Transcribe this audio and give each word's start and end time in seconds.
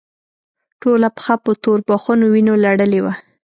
ټوله 0.81 1.07
پښه 1.15 1.35
په 1.43 1.51
توربخونو 1.63 2.25
وينو 2.33 2.53
لړلې 2.65 2.99
وه. 3.05 3.13